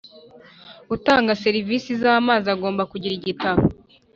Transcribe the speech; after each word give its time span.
Utanga 0.95 1.31
serivisi 1.43 1.89
z 2.01 2.03
amazi 2.17 2.47
agomba 2.55 2.87
kugira 2.91 3.13
igitabo 3.19 3.61